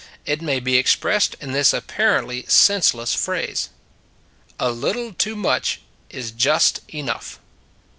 [0.25, 3.69] It may be expressed in this apparently senseless phrase:
[4.59, 7.39] A little too much is just enough.